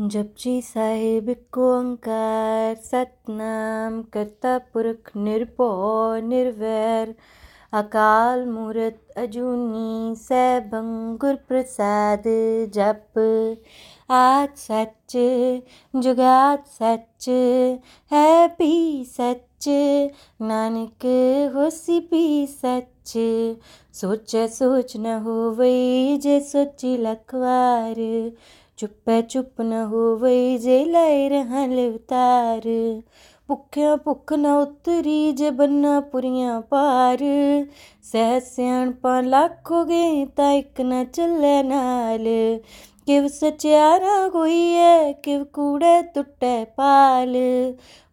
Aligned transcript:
जपजी 0.00 0.62
साहेब 0.62 1.36
को 1.52 1.78
ओंकार 1.78 2.74
सतनाम 2.74 4.02
करता 4.02 4.58
पुरख 4.58 5.10
निरपो 5.16 5.68
निर्वैर। 6.20 7.14
अकाल 7.72 8.46
मूरत 8.46 9.00
अजूनी, 9.16 10.14
सैभं 10.16 11.16
गुर 11.16 11.34
प्रसाद 11.34 12.22
जप। 12.74 13.18
आज 14.10 14.48
सच 14.56 15.16
जुगात 15.96 16.66
सच, 16.66 17.28
है 18.12 18.48
भी 18.48 19.04
सच, 19.04 19.68
नानक 20.42 21.06
होसी 21.54 22.00
भी 22.00 22.46
सच। 22.46 23.12
सोच 23.94 24.36
सोच 24.36 24.96
न 24.96 25.06
हो 25.06 25.50
वही 25.50 26.18
जे 26.18 26.40
सोची 26.40 26.96
लखवार। 26.96 27.94
ਚੁੱਪੈ 28.78 29.20
ਚੁੱਪ 29.20 29.60
ਨ 29.60 29.72
ਹੋਵਈ 29.84 30.58
ਜੇ 30.58 30.84
ਲੈ 30.84 31.28
ਰਹਿ 31.28 31.68
ਲਿਵਤਾਰ 31.68 32.60
ਭੁੱਖਿਆ 33.48 33.96
ਭੁੱਖ 33.96 34.32
ਨ 34.32 34.46
ਉਤਰੀ 34.46 35.32
ਜੇ 35.32 35.50
ਬੰਨਾ 35.50 36.00
ਪੁਰੀਆਂ 36.00 36.60
ਪਾਰ। 36.60 37.18
ਸਹਿ 38.02 38.40
ਸਿਆਣਪਾਂ 38.40 39.22
ਲੱਖ 39.22 39.70
ਹੋ 39.72 39.84
ਗਏ 39.84 40.26
ਤਾਂ 40.26 40.52
ਇੱਕ 40.52 40.80
ਨ 40.80 41.04
ਚੱਲੇ 41.04 41.62
ਨਾਲ। 41.62 42.26
किव 43.08 43.28
सच्यारा 43.28 44.28
गोईए 44.28 45.12
किव 45.24 45.44
कूड़े 45.44 46.02
टुट्टे 46.02 46.64
पाल। 46.64 47.34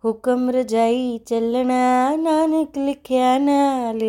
हुक्म 0.04 0.49
रजाई 0.49 1.21
चलना, 1.27 2.16
नानक 2.16 2.77
लिखिया 2.77 3.38
नाल। 3.38 3.99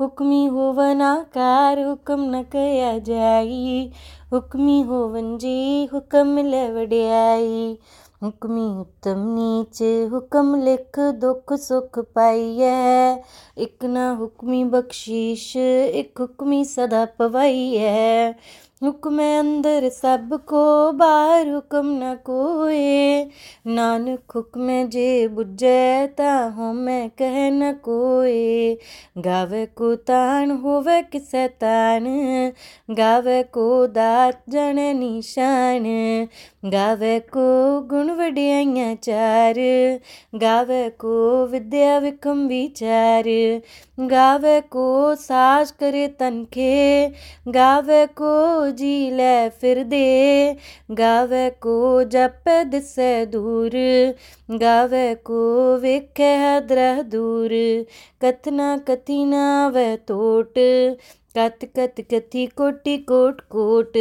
हुक्मी 0.00 0.46
होवन 0.46 1.00
आकार 1.00 1.78
हुक्म 1.78 2.36
न 2.36 2.42
कया 2.42 2.98
जाई। 2.98 3.90
हुक्मी 4.32 4.82
होवन 4.82 5.38
जी, 5.38 5.88
हुक्म 5.92 6.38
ले 6.38 6.70
वड्याई। 6.70 7.78
हुक्मी 8.22 8.80
उत्तम 8.80 9.14
नीच, 9.18 10.10
हुक्म 10.12 10.62
लिख 10.62 10.98
दुख 10.98 11.52
सुख 11.52 11.98
पाइए 11.98 13.22
इक 13.58 13.84
ना 13.84 14.10
हुक्मी 14.10 14.64
बख्शीश, 14.64 15.56
इक 15.94 16.20
हुक्मी 16.20 16.64
सदा 16.64 17.04
पवाई 17.04 17.74
है 17.76 18.36
हुक्म 18.82 19.18
अंदर 19.18 19.88
सबको 19.88 20.92
बाहर 20.92 21.48
हुक्म 21.48 21.86
न 21.86 22.14
कोए। 22.14 23.24
नानक 23.66 24.32
हुक्म 24.34 24.88
जे 24.88 25.28
बुझैता 25.28 26.54
हो 26.56 26.72
मैं 26.72 27.10
कह 27.10 27.50
न 27.50 27.72
कोए। 27.72 28.78
गावे 29.18 29.66
को 29.66 29.94
तान 29.94 30.50
होवे 30.50 31.02
किसे 31.02 31.48
तान 31.48 32.04
गावे 32.90 33.42
को 33.42 33.86
दात 33.86 34.42
जाने 34.48 34.92
निशान। 34.92 35.84
गावे 36.64 37.20
को 37.20 37.80
गुण 37.80 38.10
वडियाइयाँ 38.10 38.94
चार। 38.94 39.54
गावे 40.34 40.90
को 40.90 41.46
विद्या 41.46 41.98
विकम 41.98 42.46
विचार। 42.46 43.24
गावे 44.00 44.60
को 44.60 45.14
सास 45.14 45.70
करे 45.70 46.08
तनखे। 46.08 47.08
गावे 47.48 48.06
को 48.06 48.63
ਕੋ 48.64 48.70
ਜੀ 48.70 49.10
ਲੈ 49.10 49.48
ਫਿਰਦੇ 49.48 50.56
ਗਾਵੇ 50.98 51.50
ਕੋ 51.50 52.02
ਜਪ 52.02 52.48
ਦਿਸੈ 52.66 53.24
ਦੂਰ, 53.24 53.70
ਗਾਵੇ 54.60 55.14
ਕੋ 55.14 55.76
ਵੇਖੈ 55.78 56.36
ਹਦਰਹ 56.38 57.02
ਦੂਰ। 57.02 57.50
ਕਤਨਾ 58.20 58.76
ਕਥੀ 58.76 59.24
ਨਾ 59.24 59.68
ਵੈ 59.68 59.96
ਟੋਟ 59.96 60.58
ਕਤ 61.34 61.64
ਕਤ 61.64 62.00
ਕਥੀ 62.00 62.46
ਕੋਟੀ 62.46 62.96
ਕੋਟ 62.98 63.42
ਕੋਟ। 63.50 63.98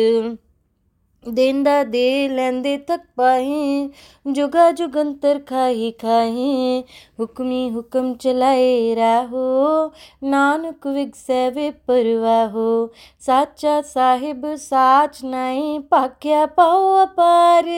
देंदा 1.28 1.84
दे 1.84 2.28
लैंदे 2.28 2.78
थक 2.90 3.02
पाए 3.18 3.90
जुगा 4.28 4.72
जुगंतर 4.72 5.38
खाही 5.38 5.92
खाए 5.92 6.84
हुक्मी 7.20 7.68
हुक्म 7.70 8.14
चलाए 8.14 8.94
राहो, 8.94 9.92
नानक 10.24 10.88
विगसैवे 10.88 11.70
परवाहो। 11.72 12.92
साचा 13.20 13.82
साहिब 13.82 14.42
साच 14.46 15.24
नाई 15.24 15.80
पाख्या 15.92 16.46
पाओ 16.46 16.94
अपार। 16.96 17.70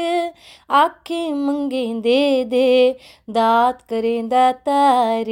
आखे 0.70 1.34
मंगे 1.34 1.86
दे 2.02 2.46
दे, 2.46 2.98
दात 3.30 3.82
करे 3.82 4.22
दातार। 4.22 5.26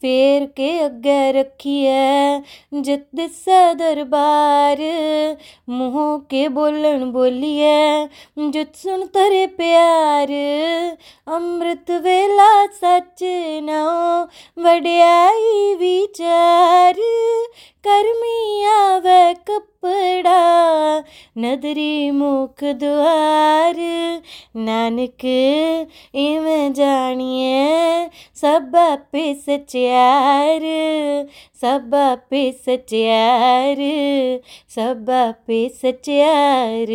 फेर 0.00 0.44
के 0.46 0.78
अगे 0.78 1.32
रखिए 1.32 2.42
जित 2.74 3.08
दिसै 3.14 3.74
दरबार। 3.74 4.78
मुँह 5.68 6.18
के 6.30 6.48
बोलन 6.48 7.10
बोल 7.12 7.29
बोलिए 7.30 8.50
जो 8.50 8.64
सुन 8.74 9.02
तेरे 9.06 9.46
प्यार, 9.46 10.30
अमृत 11.34 11.90
वेला 11.90 12.50
सच 12.66 13.22
नो 13.62 13.84
वड्याई 14.64 15.74
विचार। 15.74 16.94
करमिया 17.86 18.78
व 18.96 19.34
कपड़ा, 19.48 20.40
नदरी 21.38 22.10
मुख 22.10 22.64
द्वार। 22.64 23.76
नानक 24.56 25.24
इव 26.14 26.72
जानिए, 26.72 28.10
सब 28.36 28.72
पे 29.12 29.34
सचार 29.34 30.60
सब 31.60 31.90
पे 32.30 32.40
सचार 32.52 33.76
सब 34.74 35.06
पे 35.46 35.68
सचार 35.68 36.86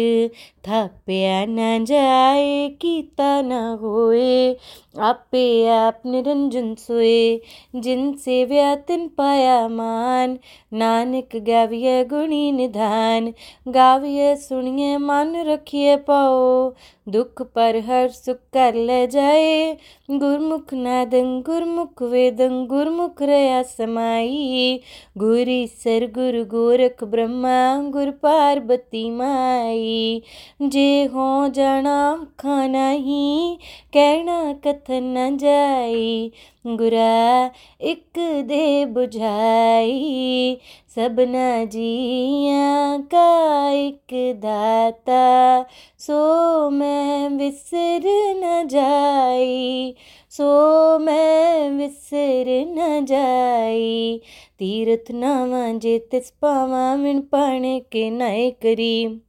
थाप्या 0.68 1.46
न 1.46 1.86
जाए 1.86 2.70
कि 2.70 3.14
तना 3.18 3.78
होए। 3.82 4.58
आपे 5.00 5.68
आप 5.68 6.02
निरंजन 6.06 6.76
सोए, 6.76 7.42
जिनसे 7.76 8.46
व्यातन 8.46 9.08
पाया 9.08 9.68
मान। 9.68 10.40
नानक 10.74 11.30
गाविय 11.36 12.04
गुणी 12.04 12.52
निधान, 12.52 13.34
गाविय 13.68 14.36
सुनिए 14.36 14.98
मन 14.98 15.44
रखिए 15.48 15.96
पाओ। 15.96 16.74
दुख 17.10 17.42
पर 17.42 17.76
हर 17.78 18.10
सुख 18.10 18.38
कर 18.54 18.74
ले 18.74 19.08
जाए, 19.08 19.78
गुरमुख 20.12 20.74
नादंग 20.74 21.44
गुरमुख 21.44 22.02
वेदंग 22.02 22.68
गुरमुख 22.68 23.22
रया 23.22 23.64
समाई। 23.64 24.80
गुरी 25.18 25.68
सर, 25.68 26.12
गुरु 26.16 26.46
गोरख 26.46 27.04
ब्रह्मा, 27.04 27.90
गुर 27.90 28.12
पार्वती 28.12 29.12
माई। 29.12 30.22
जे 30.62 31.06
हो 31.06 31.50
जाना 31.50 32.28
खाना 32.40 32.90
ही 32.90 33.58
कहना 33.94 34.54
कत 34.54 34.85
ਕਥਨ 34.86 35.04
ਨ 35.04 35.38
ਜਾਈ, 35.38 36.32
ਗੁਰਾ 36.68 37.52
ਇੱਕ 37.82 38.20
ਦੇ 38.42 38.84
부ਝਾਈ 38.84 40.58
ਸਭਨਾ 40.88 41.66
ਜੀਆਂ 41.66 43.00
ਕਾ 43.00 43.70
ਇੱਕ 43.72 44.34
ਦਾਤਾ, 44.40 45.66
ਸੋ 45.98 46.14
ਮੈਂ 46.70 47.30
ਵਿਸਰ 47.30 48.02
ਨ 48.36 48.68
ਜਾਈ। 48.68 49.94
ਸੋ 50.30 50.44
ਮੈਂ 51.00 51.70
ਵਿਸਰ 51.70 52.66
ਨ 52.66 53.06
ਜਾਈ। 53.06 54.20
ਤੀਰਥ 54.58 55.12
ਨਾਵਾਂ 55.12 55.74
ਜੇ 55.74 56.00
ਤਿਸ 56.00 56.34
ਪਾਵਾਂ 56.40 56.98
ਮਿਣ 56.98 57.22
ਪਾਣੇ 57.22 57.80
ਕੇ 57.92 58.10
ਨਾਇ 58.10 58.52
ਕਰੀ। 58.52 59.20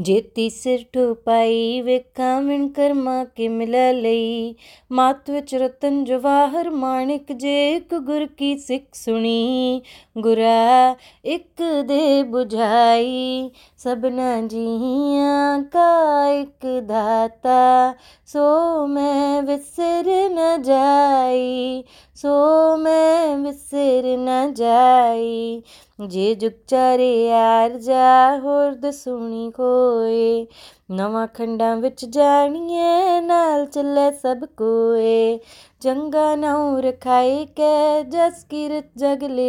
ਜੇਤੀ 0.00 0.50
ਸਿਰ 0.50 0.84
ਠੁਪਾਈ, 0.92 1.80
ਵੇਖਾਂ 1.80 2.42
ਮਿਣ 2.42 2.68
ਕਰਮਾ 2.68 3.24
ਕਿ 3.24 3.48
ਮਿਲ 3.48 4.00
ਲਈ। 4.00 4.54
ਮਤ 4.92 5.30
ਵਿੱਚ 5.30 5.54
ਰਤਨ 5.54 6.04
ਜਵਾਹਰ, 6.04 6.70
ਮਾਣਿਕ 6.70 7.32
ਜੇ 7.32 7.76
ਇੱਕ 7.76 7.94
ਗੁਰ 7.94 8.26
ਕੀ 8.26 8.58
ਸਿੱਖ 8.58 8.84
ਸੁਣੀ। 8.92 9.82
ਗੁਰਾ, 10.18 10.96
ਇੱਕ 11.24 11.62
ਦੇ 11.86 12.22
부ਝਾਈ 12.22 13.50
ਸਭਨਾ 13.78 14.40
ਜੀਆਂ 14.40 15.62
ਕਾ 15.62 16.28
ਇੱਕ 16.28 16.80
ਦਾਤਾ। 16.80 17.94
ਸੋ 18.26 18.86
ਮੈਂ 18.86 19.42
ਵਿਸਰ 19.42 20.04
ਨ 20.30 20.62
ਜਾਈ 20.62 21.84
ਸੋ 22.16 22.76
ਮੈਂ 22.76 23.36
ਵਿਸਰ 23.36 24.16
ਨ 24.16 24.54
ਜਾਈ। 24.54 25.62
ਜੇ 26.06 26.34
ਜੁਗ 26.34 26.52
ਚਾਰੇ 26.66 27.26
ਯਾਰ 27.26 27.70
ਜਾ, 27.70 28.38
ਹੋਰ 28.38 28.74
ਦਸੂਣੀ 28.74 29.50
ਕੋਏ 29.50 30.46
ਨਵਾਂ 30.90 31.26
ਖੰਡਾਂ 31.26 31.76
ਵਿੱਚ 31.76 32.04
ਜਾਣੀਏ 32.04 33.20
ਨਾਲ 33.20 33.66
ਚੱਲੇ 33.66 34.10
ਸਭ 34.10 34.44
ਕੋਏ। 34.56 35.38
चंगा 35.84 36.34
नौर 36.34 36.90
खाई 36.90 37.44
के 37.44 38.04
जस 38.04 38.44
किरत 38.50 38.90
जगले 38.98 39.48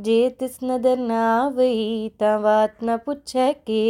जे 0.00 0.14
तिस 0.30 0.54
नदर 0.64 0.98
ना 0.98 1.18
आवई 1.32 1.82
ता 2.20 2.38
बात 2.38 2.82
ना 2.82 2.96
पुछे 2.96 3.52
के। 3.52 3.82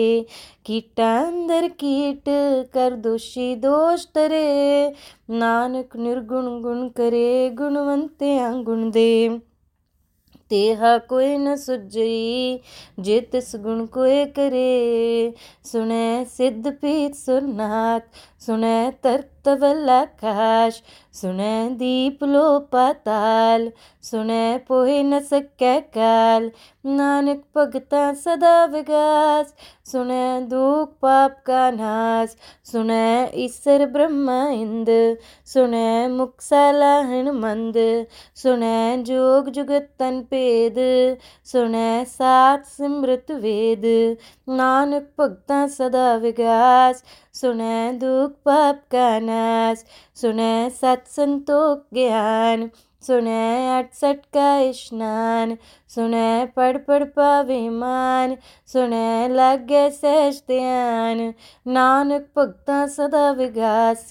कीटा 0.66 1.10
अंदर 1.18 1.68
कीट 1.68 2.24
कर 2.72 2.96
दोषी 2.96 3.54
दोष 3.56 4.06
तरे। 4.14 4.40
नानक 5.30 5.96
निर्गुण 5.96 6.50
गुण 6.62 6.88
करे 6.88 7.50
गुणवंते 7.50 8.34
गुण 8.62 8.90
दे। 8.90 9.38
तेहा 10.50 10.96
कोई 10.98 11.36
न 11.38 11.54
सुजई, 11.56 12.60
जे 13.00 13.20
तिस 13.20 13.52
गुण 13.56 13.84
कोई 13.86 14.24
करे। 14.24 15.34
सुने 15.64 16.24
सिद्ध 16.24 16.72
पीत 16.72 17.14
सुरनाथ 17.14 18.00
सुनै 18.40 18.76
तख्तवल 19.06 19.90
आकाश, 19.94 20.76
सुनै 21.18 21.54
दीप 21.80 22.22
लो 22.28 22.44
पाताल 22.74 23.66
सुनै 24.04 24.44
पोहे 24.68 24.94
न 24.98 25.18
सकै 25.30 25.72
काल, 25.96 26.46
नानक 26.98 27.42
भगता 27.58 28.04
सदा 28.22 28.52
विगास, 28.74 29.50
सुनै 29.90 30.22
दुख 30.52 30.94
पाप 31.04 31.36
का 31.50 31.64
नाश 31.76 32.36
सुनै 32.70 33.02
ईश्वर 33.44 33.84
ब्रह्मा 33.96 34.38
इंद, 34.56 34.90
सुनै 35.52 35.84
मुक्साला 36.14 36.90
हनुमंद, 37.10 37.78
सुनै 38.42 38.74
जोग 39.10 39.52
जुगत 39.58 39.90
तन 40.00 40.20
भेद 40.32 40.80
सुनै 41.52 41.88
सात 42.14 42.70
सिमृत 42.74 43.34
वेद, 43.44 43.88
नानक 44.56 45.10
भगता 45.18 45.60
सदा 45.76 46.06
विगास 46.24 47.04
सुने 47.34 47.92
दुख 47.92 48.32
पाप 48.44 48.82
का 48.90 49.08
नाश 49.20 49.84
सुने 50.16 50.70
सत्संतोष 50.70 51.78
ज्ञान 51.94 52.70
सुने 53.04 53.42
अठसठ 53.78 54.24
का 54.36 54.50
स्नान 54.72 55.56
सुने 55.90 56.46
पढ़ 56.56 56.76
पढ़ 56.88 57.04
पावे 57.16 57.58
मान 57.70 58.36
सुने 58.68 59.28
लागे 59.28 59.88
सहज 59.90 60.42
नानक 61.68 62.26
भगता 62.36 62.86
सदा 62.86 63.30
विगास 63.38 64.08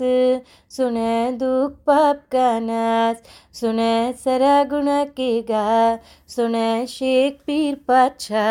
सुने 0.71 1.31
दुख 1.39 1.77
पाप 1.87 2.23
का 2.31 2.47
नाश 2.59 3.21
सुने 3.59 4.13
सरा 4.23 4.63
गुणा 4.63 5.03
के 5.17 5.29
गा 5.41 5.99
सुने 6.29 6.85
शेख 6.87 7.39
पीर 7.47 7.75
पाछा 7.87 8.49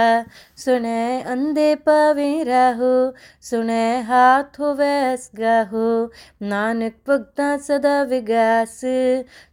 सुने 0.64 1.22
अंधे 1.32 1.74
पावे 1.86 2.30
राहो 2.44 2.94
सुने 3.50 3.84
हाथ 4.08 4.58
हो 4.60 4.72
वैस 4.74 5.30
गाहो 5.38 5.88
नानक 6.48 6.94
भगता 7.08 7.56
सदा 7.68 8.02
विगास 8.10 8.80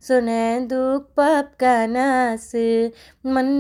सुने 0.07 0.43
दुख 0.69 1.07
पाप 1.17 1.51
का 1.59 1.75
नास 1.87 2.51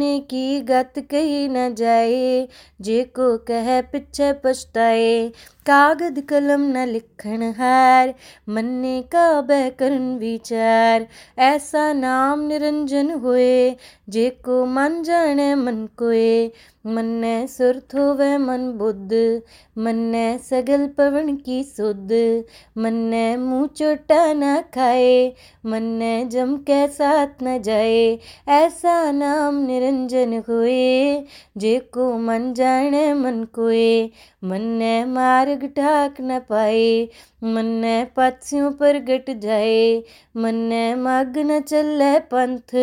मन्ने 0.05 0.19
की 0.19 0.61
गत 0.61 0.93
कही 1.11 1.47
न 1.47 1.73
जाए 1.75 2.47
जे 2.81 3.03
को 3.15 3.37
कह 3.37 3.81
पिछे 3.81 4.31
पछताए। 4.33 5.31
कागद 5.65 6.19
कलम 6.29 6.61
न 6.61 6.85
लिखण 6.87 7.41
हार, 7.51 8.13
मन्ने 8.49 9.01
का 9.01 9.41
बह 9.41 9.69
करन 9.69 10.17
विचार। 10.17 11.07
ऐसा 11.39 11.93
नाम 11.93 12.39
निरंजन 12.47 13.11
हुए, 13.11 13.75
जे 14.09 14.29
को 14.29 14.65
मन 14.65 15.03
जाने 15.03 15.55
मन 15.55 15.87
कोए। 15.97 16.51
मन्ने 16.87 17.47
सुरथ 17.47 17.95
होवे 17.95 18.37
मन 18.37 18.71
बुद्ध, 18.71 19.41
मन्ने 19.77 20.37
सगल 20.37 20.87
पवन 20.87 21.35
की 21.35 21.63
सुध 21.63 22.43
मन्ने 22.77 23.37
मुँह 23.37 23.67
चोटा 23.67 24.33
न 24.33 24.61
खाए, 24.61 25.33
मन्ने 25.65 26.25
जम 26.25 26.57
के 26.57 26.87
साथ 26.87 27.27
न 27.43 27.61
जाए। 27.61 28.19
ऐसा 28.47 29.11
नाम 29.11 29.65
निरंजन 29.65 30.43
हुए, 30.49 31.23
जे 31.57 31.79
को 31.79 32.17
मन 32.17 32.53
जाने 32.53 33.13
मन 33.13 33.43
कोए। 33.43 34.09
मन्ने 34.45 35.05
मार्ग 35.05 35.63
ढाक 35.77 36.15
न 36.21 36.39
पाए, 36.39 37.07
मन्ने 37.43 38.05
पात्सियों 38.15 38.71
पर 38.71 38.99
गट 38.99 39.39
जाए, 39.39 40.03
मन्ने 40.37 40.95
मग 40.95 41.33
न 41.37 41.59
चले 41.59 42.19
पंथ, 42.19 42.75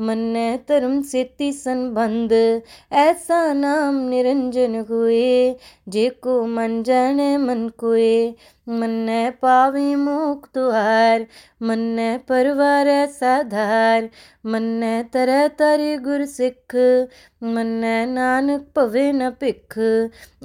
मन्ने 0.00 0.56
धर्म 0.68 1.02
सेती 1.02 1.52
संबंध, 1.52 2.62
ऐसा 2.92 3.52
नाम 3.52 3.94
निरंजन 4.08 4.84
हुए, 4.90 5.56
जे 5.88 6.08
को 6.08 6.46
मन 6.46 6.82
जाने 6.82 7.36
मन 7.36 7.68
कोए। 7.68 8.34
मन्ने 8.66 9.30
पावी 9.42 9.94
मुख 9.94 10.48
तुहार 10.54 11.26
मन्ने 11.62 12.16
परवार 12.28 12.88
साधार। 13.06 14.08
मन्ने 14.46 15.02
तरह 15.12 15.46
तारी 15.48 15.96
गुर 15.96 16.24
सिख 16.26 16.74
मन्ने 17.44 17.94
नानक 18.06 18.66
भवे 18.76 19.12
न 19.12 19.30
भिख। 19.40 19.78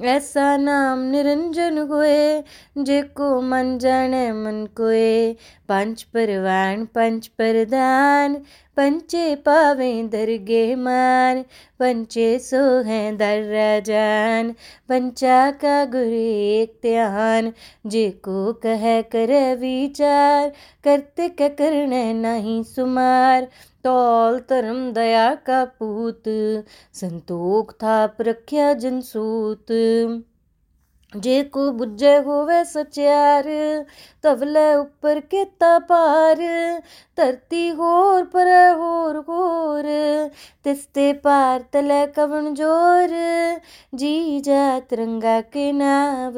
ऐसा 0.06 0.56
नाम 0.58 1.00
निरंजन 1.00 1.78
होए, 1.78 2.44
जे 2.78 3.02
को 3.02 3.30
मन 3.42 3.78
जाने 3.78 4.32
मन 4.34 4.66
कोए। 4.78 5.34
पंच 5.70 6.04
परवान 6.04 6.86
पंच 6.86 7.28
परदान 7.28 8.36
पंचे 8.78 9.36
पावे 9.36 9.92
दरगे 10.04 10.76
मान। 10.76 11.42
पंचे 11.80 12.28
सो 12.40 12.58
हैं 12.82 13.18
दर 13.18 13.42
राजान, 13.44 14.52
पंचा 14.90 15.40
का 15.52 15.84
गुरु 15.86 16.04
एक 16.04 16.80
ध्यान 16.82 17.52
जे 17.88 18.07
को 18.07 18.53
कह 18.53 19.01
कर 19.03 19.57
विचार 19.57 20.53
करते 20.85 21.29
क 21.29 21.55
करने 21.59 22.13
नहीं 22.13 22.63
सुमार 22.63 23.49
तौल 23.85 24.39
धर्म 24.51 24.93
दया 24.93 25.35
का 25.35 25.65
पूत 25.65 26.23
संतोख 26.95 27.73
था 27.73 28.07
प्रख्या 28.07 28.73
जनसूत 28.75 29.73
ਜੇ 31.13 31.43
ਕੋ 31.45 31.71
ਬੁੱਝੇ 31.73 32.19
ਹੋਵੇ 32.19 32.65
ਸਚਿਆਰ 32.65 33.45
ਤਵਲੇ 34.23 34.75
ਉੱਪਰ 34.75 35.21
ਕੀਤਾ 35.21 35.79
ਪਾਰ 35.79 36.39
ਧਰਤੀ 37.18 37.72
ਹੋਰ 37.72 38.24
ਪਰ 38.24 38.48
ਹੋਰ 38.78 39.24
ਹੋਰ 39.30 39.84
ਤਿਸ 40.64 40.86
ਤੇ 40.94 41.14
ਪਾਰ 41.14 41.64
ਤਲੇ 41.72 42.06
ਕਵਣ 42.08 42.54
ਜੋਰ। 42.54 43.16
ਜੀ 43.96 44.40
ਜਾ 44.40 44.80
ਤਰੰਗਾ 44.80 45.42
ਕੇ 45.42 45.72
ਨਾਵ 45.72 46.34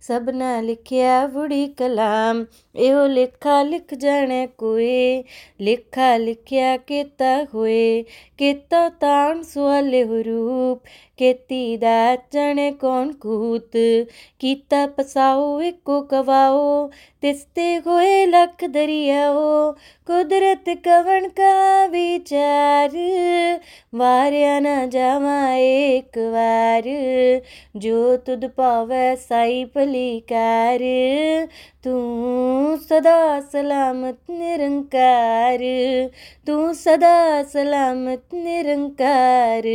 ਸਭਨਾ 0.00 0.60
ਲਿਖਿਆ 0.60 1.26
ਬੁੜੀ 1.26 1.66
ਕਲਾਮ। 1.68 2.44
ਇਹੋ 2.76 3.06
ਲੇਖਾ 3.06 3.62
ਲਿਖ 3.62 3.94
ਜਾਣੇ 3.94 4.46
ਕੋਈ 4.58 5.24
ਲੇਖਾ 5.60 6.16
ਲਿਖਿਆ 6.16 6.76
ਕੀਤਾ 6.76 7.44
ਹੋਏ। 7.54 8.04
ਕੀਤਾ 8.38 8.88
ਤਾਣ 8.88 9.42
ਸੁਆਲੇ 9.42 10.04
ਰੂਪ, 10.22 10.80
ਕੀਤੀ 11.16 11.76
ਦਾ 11.76 12.16
ਜਣੇ 12.32 12.70
ਕੌਣ 12.72 13.12
ਕੂਤ। 13.12 13.76
ਕੀਤਾ 14.38 14.86
ਪਸਾਓ 14.86 15.60
ਇੱਕੋ 15.60 16.00
ਕਵਾਓ 16.00 16.90
ਤਿਸਤੇ 17.20 17.78
ਹੋਏ 17.78 18.26
ਲਖ 18.26 18.64
ਦਰਿਆਓ। 18.64 19.72
કુદરત 20.06 20.66
કવણ 20.84 21.26
કા 21.30 21.84
વિચાર 21.86 22.96
વાર્યા 23.92 24.58
ના 24.58 24.82
જાવા 24.88 25.52
એક 25.60 26.18
વાર 26.30 26.90
જો 27.76 28.02
તુદ 28.26 28.44
પાવે 28.54 29.00
સાઈ 29.22 29.62
ભલી 29.70 30.18
કાર 30.28 30.82
तू 31.84 31.94
सदा 32.76 33.40
सलामत 33.40 34.18
निरंकार, 34.30 35.58
तू 36.46 36.72
सदा 36.72 37.42
सलामत 37.42 38.34
निरंकार। 38.34 39.66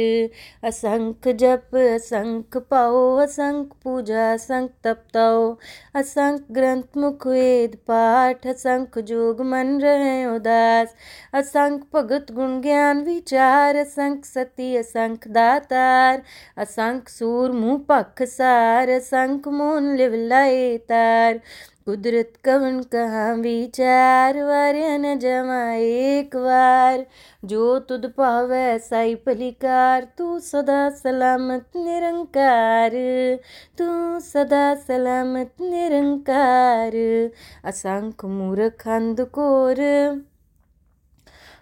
असंख 0.67 1.27
जप, 1.27 1.75
असंख 1.75 2.57
पाओ, 2.57 3.17
असंख 3.17 3.65
पूजा, 3.83 4.31
असंख 4.31 4.69
तपताओ 4.85 5.53
असंख्य 5.95 6.53
ग्रंथ, 6.53 6.97
मुख 6.97 7.27
वेद, 7.27 7.75
पाठ 7.87 8.47
असंख्य 8.47 9.01
जोग, 9.01 9.41
मन 9.41 9.79
रहे 9.81 10.25
उदास। 10.25 10.87
असंख्य 11.33 11.85
भगत, 11.93 12.31
गुण 12.31 12.61
ज्ञान, 12.61 13.01
विचार। 13.01 13.75
असंख 13.75 14.25
सती, 14.25 14.75
असंख 14.77 15.27
दातार। 15.27 16.19
असंख्य 16.57 17.11
सूर, 17.11 17.51
मुँह, 17.51 17.77
पख 17.89 18.23
सार। 18.23 18.89
असंख 18.89 19.47
मोन 19.47 19.95
लिवलाए 19.95 20.77
तार। 20.77 21.37
ਤਾਰ 21.87 21.87
कुदरत 21.87 22.33
कवन 22.45 22.81
कहाँ 22.83 23.35
विचार 23.35 24.43
वार्य 24.43 24.97
न 24.97 25.19
जमा 25.19 25.73
एक 25.73 26.35
बार 26.35 27.05
जो 27.45 27.79
तुद 27.79 28.05
पावे 28.17 28.79
साई 28.79 29.15
पलिकार 29.15 30.07
तू 30.17 30.39
सदा 30.39 30.89
सलामत 30.89 31.65
निरंकार 31.75 32.91
तू 33.77 34.19
सदा 34.19 34.75
सलामत 34.75 35.61
निरंकार 35.61 36.97
असंख 37.65 38.25
मूर्ख 38.25 38.87
अंधकोर 38.87 39.79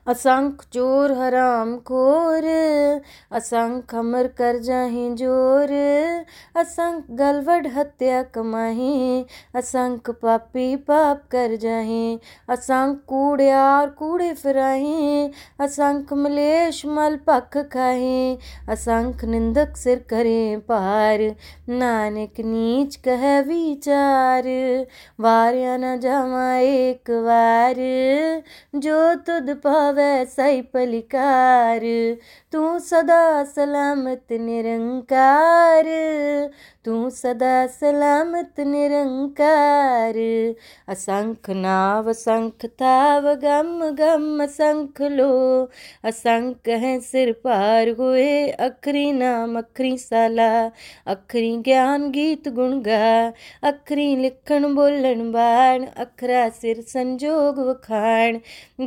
असंख 0.07 0.61
चोर 0.73 1.11
हराम 1.11 1.75
खोर, 1.85 2.45
असंख 3.31 3.95
अमर 3.95 4.27
कर 4.37 4.57
जाही 4.57 5.09
ज़ोर, 5.15 5.71
असंख 6.55 7.09
गलवड 7.11 7.67
हत्या 7.67 8.21
कमाही, 8.33 9.23
असंख 9.55 10.09
पापी 10.21 10.75
पाप 10.87 11.21
कर 11.31 11.55
जाही, 11.55 12.17
असंख 12.49 12.97
कूड़ियार 13.07 13.89
कूड़े 13.89 14.31
फिराही, 14.33 15.27
असंख 15.59 16.13
मलेश 16.13 16.85
मल 16.85 17.15
पख 17.27 17.57
खाही, 17.71 18.37
असंख 18.69 19.25
निंदक 19.25 19.75
सिर 19.77 19.97
करे 20.09 20.55
पार, 20.69 21.21
नानक 21.69 22.39
नीच 22.45 22.95
कह 23.05 23.27
विचार, 23.47 24.47
वार्या 25.19 25.77
न 25.77 25.95
जावा 25.99 26.47
एक 26.57 27.11
बार 27.25 27.83
जो 28.79 29.13
तुद 29.27 29.49
पाव 29.63 29.96
वैसा 29.97 30.45
ही 30.45 30.61
तू 32.51 32.79
सदा 32.79 33.43
सलामत 33.43 34.31
निरंकार। 34.31 35.87
तू 36.85 37.09
सदा 37.09 37.55
सलामत 37.67 38.59
निरंकार। 38.59 40.17
असंख 40.87 41.49
नाव 41.49 42.09
असंख 42.09 42.65
थाव 42.65 43.27
गम 43.43 43.83
गम 43.99 44.43
असंख 44.43 45.01
लो। 45.01 45.33
असंख 46.03 46.69
है 46.69 46.99
सिर 46.99 47.31
पार 47.31 47.87
हुए 47.87 48.47
अखरी 48.59 49.11
नाम 49.11 49.57
अखरी 49.57 49.97
साला। 49.97 50.51
अखरी 51.05 51.55
ज्ञान 51.57 52.09
गीत 52.09 52.47
गुण 52.49 52.79
गा। 52.79 53.31
अखरी 53.63 54.07
लिखण 54.21 54.75
बोलन 54.75 55.31
बाण। 55.31 55.85
अखरा 55.97 56.47
सिर 56.49 56.81
संजोग 56.81 57.59
वखाण। 57.59 58.37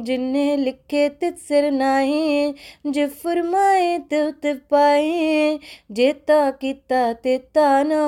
जिन्हें 0.05 0.57
लिखे 0.65 1.00
के 1.01 1.09
तिसर 1.09 1.71
नाहीं, 1.71 2.55
जे 2.87 3.07
फरमाए 3.07 3.99
ते 4.11 4.23
उत 4.23 4.47
पाए 4.71 5.59
जेता 5.93 6.51
कीता 6.51 7.13
ते 7.13 7.39
ताना 7.39 8.01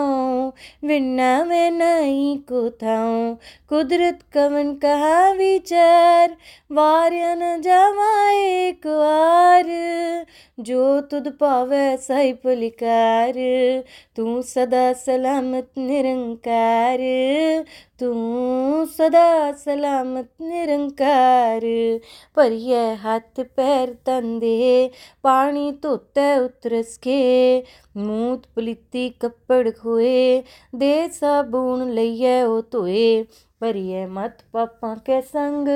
विन्ना 0.84 1.44
मैं 1.44 1.70
नहीं 1.70 2.38
को 2.38 2.70
थाऊं 2.70 3.34
कुदरत 3.68 4.18
कवन 4.32 4.74
कहा 4.74 5.30
विचार, 5.32 6.36
वारिया 6.72 7.34
न 7.34 7.60
जावा 7.60 8.10
एक 8.30 8.86
वार 8.86 9.70
जो 10.60 11.00
तुद 11.00 11.28
पावे 11.40 11.96
साई 11.96 12.32
पुलिकार, 12.32 13.34
तू 14.16 14.42
सदा 14.42 14.92
सलामत 14.92 15.70
निरंकार। 15.78 17.00
ਤੂੰ 18.02 18.86
ਸਦਾ 18.86 19.52
ਸਲਾਮਤ, 19.52 20.26
ਨਿਰੰਕਾਰ। 20.42 21.62
ਭਰੀਏ 22.34 22.94
ਹੱਥ 22.94 23.40
ਪੈਰ 23.40 23.94
ਤੰਦੇ 24.04 24.90
ਪਾਣੀ 25.22 25.70
ਧੋਤੇ 25.72 26.38
ਉਤਰਸ 26.38 26.98
ਕੇ 26.98 27.64
ਮੂਤ 27.96 28.46
ਪਲਿੱਤੀ 28.54 29.10
ਕੱਪੜ 29.10 29.70
ਖੋਏ, 29.82 30.42
ਦੇ 30.76 31.08
ਸਾਬੂਨ 31.08 31.90
ਲਈਏ 31.90 32.42
ਉਹ 32.42 32.62
ਧੋਏ। 32.70 33.24
ਭਰੀਏ 33.60 34.06
ਮਤ 34.06 34.32
ਪਾਪਾਂ 34.52 34.96
ਕੇ 34.96 35.20
ਸੰਗ, 35.20 35.68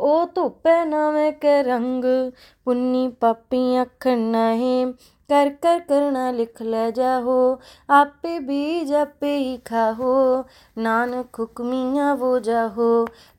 ਉਹ 0.00 0.26
ਧੋਪੇ 0.26 0.84
ਨਾਵੇਂ 0.84 1.32
ਕੇ 1.32 1.62
ਰੰਗ। 1.62 2.04
ਪੁੰਨੀ 2.64 3.08
ਪਾਪੀ 3.08 3.82
ਅੱਖਣ 3.82 4.18
ਨਾਹੀਂ 4.18 4.86
कर 5.30 5.48
कर 5.62 5.78
करना 5.80 6.30
लिख 6.30 6.62
ल 6.62 6.90
जाहो, 6.90 7.60
आपे 7.90 8.38
बीज 8.40 8.92
आपे 8.92 9.36
ही 9.36 9.56
खाहो। 9.66 10.12
नानक 10.78 11.36
हुक्मिया 11.38 12.12
वो 12.14 12.38
जाहो 12.40 12.90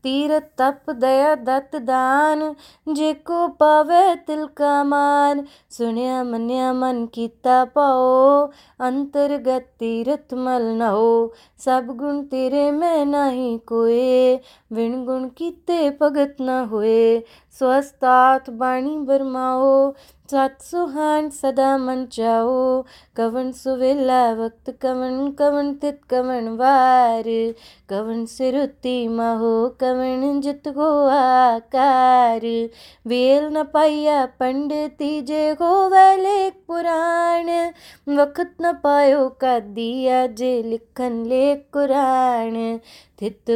तीर 0.07 0.39
तप 0.39 0.91
दया 0.91 1.35
दत्त 1.35 1.75
दान 1.75 2.55
जेको 2.93 3.47
पावे 3.47 4.15
तिल 4.15 4.45
का 4.45 4.83
मान। 4.83 5.45
सुनया 5.69 6.23
मनिया 6.23 6.73
मन 6.73 7.05
कीता 7.13 7.65
पाओ 7.65 8.47
अंतर्गत 8.79 9.61
तीरथ 9.79 10.33
मल 10.33 10.61
नहो 10.61 11.33
सब 11.65 11.85
गुण 11.95 12.23
तेरे 12.23 12.71
में 12.71 13.05
नहीं 13.05 13.59
कोए 13.59 14.39
विण 14.71 15.05
गुण 15.05 15.27
कीते 15.29 15.89
भगत 16.01 16.35
न 16.41 16.49
होए। 16.71 17.23
स्वस्थात 17.59 18.49
बाणी 18.49 18.97
बरमाओ, 18.97 19.93
सत 20.31 20.57
सुहान 20.61 21.29
सदा 21.29 21.77
मन 21.77 22.05
चाओ। 22.05 22.83
कवन 23.15 23.51
सुवेला 23.51 24.33
वक्त, 24.33 24.69
कवन 24.81 25.31
कवन 25.31 25.73
तित 25.73 26.01
कवन 26.09 26.49
वार। 26.49 27.53
कवन 27.89 28.25
सिरुति 28.25 29.07
महो, 29.07 29.69
कवन 29.69 29.96
जित 30.41 30.67
हो 30.67 31.07
आकार। 31.07 32.69
वेल 33.07 33.43
न 33.43 33.63
पाया 33.63 34.25
पंडित 34.25 35.25
जे 35.25 35.49
हो 35.49 35.89
वेले 35.89 36.49
पुराण। 36.49 37.71
वक्त 38.17 38.55
न 38.61 38.73
पायो 38.73 39.29
का 39.29 39.59
दिया 39.59 40.27
जे 40.27 40.63
लिखन 40.63 41.25
ले 41.25 41.55
कुरान 41.55 42.79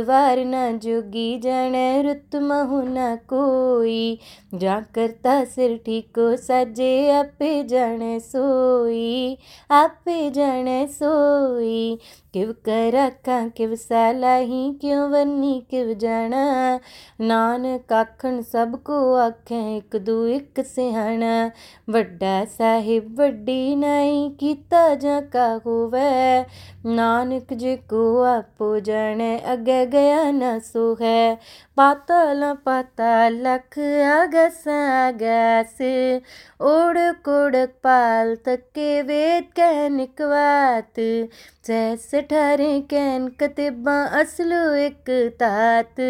ਵਾਰ 0.06 0.44
ਨ 0.44 0.78
ਜੋਗੀ 0.78 1.38
ਜਣੇ 1.38 2.02
ਰੁਤ 2.02 2.36
ਮਹੁ 2.36 2.82
ਨ 2.82 3.16
ਕੋਈ 3.28 4.18
ਜਾ 4.54 4.82
ਕਰਤਾ 4.94 5.44
ਸਿਰ 5.44 5.78
ਠੀਕੋ 5.78 6.36
ਸਜੇ 6.36 7.10
ਆਪੇ 7.10 7.62
ਜਾਣੇ 7.62 8.18
ਸੋਈ 8.18 9.36
ਆਪੇ 9.70 10.30
ਜਾਣੇ 10.30 10.86
ਸੋਈ 10.86 11.98
ਕਿਵ 12.32 12.52
ਕਰ 12.52 13.06
ਅੱਖਾਂ 13.06 13.48
ਕਿਵ 13.48 13.74
ਸਲਾਹੀ 13.74 14.72
ਕਿਉ 14.80 15.08
ਵੰਨੀ 15.08 15.60
ਕਿਵ 15.60 15.92
ਜਾਣਾ 15.92 16.80
ਨਾਨਕ 17.20 17.92
ਆਖਣ 17.92 18.42
ਸਭ 18.42 18.76
ਕੋ 18.76 19.14
ਆਖੇ 19.14 19.76
ਇੱਕ 19.76 19.96
ਦੂ 19.96 20.26
ਇੱਕ 20.26 20.64
ਸਿਆਣਾ 20.64 21.50
ਵੱਡਾ 21.90 22.44
ਸਾਹਿਬ 22.44 23.16
ਵੱਡੀ 23.16 23.76
ਨਹੀਂ 23.76 24.30
ਕੀਤਾ 24.30 24.94
ਜਾਂ 24.94 25.22
ਕਾ 25.22 25.60
ਹੋਵੇ 25.66 26.44
ਨਾਨਕ 26.86 27.54
ਜੇ 27.54 27.76
ਕੋ 27.76 28.24
ਆਪੋ 28.24 28.78
ਜਾਣੇ 28.78 29.40
अग 29.51 29.69
गया 29.89 30.23
न 30.31 30.59
सुह 30.59 30.99
पातल 31.77 32.41
पातालख 32.65 33.77
अग 34.11 34.35
सागस 34.55 35.77
ओड़ 36.61 37.11
कोड़ 37.25 37.65
पाल 37.83 38.35
तके 38.45 39.01
वेद 39.01 39.51
कहन 39.59 40.05
कवात 40.17 40.99
जैस 41.67 42.09
ठहरे 42.29 42.69
कहन 42.93 43.27
कतेबा 43.39 43.95
असलो 44.21 44.63
एक 44.75 45.09
तात। 45.39 46.01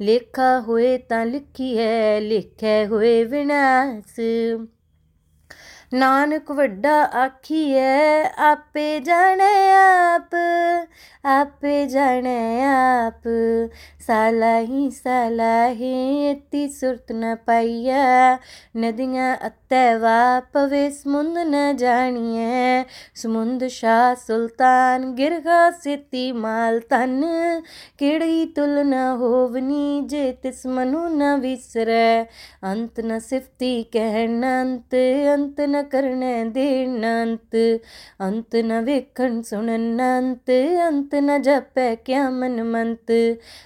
लेखा 0.00 0.54
हुए 0.58 0.96
ता 1.10 1.24
लिखी 1.24 1.74
है, 1.76 2.20
लिखे 2.20 2.82
हुए 2.84 3.12
विनाश। 3.24 4.16
ਨਾਨਕ 5.93 6.51
ਵੱਡਾ 6.51 7.01
ਆਖੀਐ 7.15 8.23
ਆਪੇ 8.43 8.99
ਜਾਣੇ 8.99 9.53
ਆਪ 9.73 10.35
ਆਪੇ 11.27 11.85
ਜਾਣੇ 11.85 12.63
ਆਪ 12.65 13.27
ਸਾਲਾਹੀ 13.99 14.89
ਸਾਲਾਹੀ 14.89 16.29
ਇਤੀ 16.29 16.67
ਸੁਰਤ 16.69 17.11
ਨ 17.11 17.35
ਪਾਈਆ 17.45 18.37
ਨਦੀਆਂ 18.77 19.35
ਅਤੈ 19.47 19.97
ਵਾ 19.97 20.39
ਪਵੇ 20.53 20.89
ਸਮੁੰਦ 20.89 21.37
ਨ 21.47 21.75
ਜਾਣੀਐ 21.77 22.83
ਸਮੁੰਦ 23.15 23.65
ਸ਼ਾ 23.69 24.13
ਸੁਲਤਾਨ 24.17 25.11
ਗਿਰਗਾ 25.15 25.69
ਸਿਤੀ 25.71 26.31
ਮਾਲ 26.31 26.79
ਤਨ 26.89 27.23
ਕਿਹੜੀ 27.97 28.45
ਤੁਲ 28.55 28.83
ਨ 28.85 28.93
ਹੋਵਨੀ 29.19 30.01
ਜੇ 30.07 30.31
ਤਿਸ 30.33 30.65
ਮਨੁ 30.67 31.07
ਨ 31.09 31.35
ਵਿਸਰੈ 31.39 32.23
ਅੰਤ 32.63 32.99
ਨ 32.99 33.19
ਸਿਫਤੀ 33.19 33.83
ਕਹਿਣ 33.83 34.43
ਅੰਤ 34.51 34.95
ਅੰਤ 35.33 35.61
ਨ 35.61 35.82
करण 35.92 36.22
देण 36.52 37.04
अंत 37.04 38.56
न 38.64 38.80
वेखण 38.84 39.40
सुणन 39.42 40.00
अंत 40.00 40.50
अंत 40.80 41.14
न 41.14 41.36
जापै 41.42 41.94
क्या 42.06 42.28
मन 42.30 42.60
मंत 42.66 43.12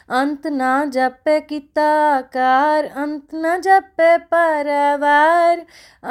अंत 0.09 0.47
ना 0.53 0.73
जापै 0.93 1.39
किता 1.41 1.89
आकार 2.15 2.87
अंत 2.97 3.35
न 3.35 3.57
जापै 3.65 4.17
पारावार 4.31 5.65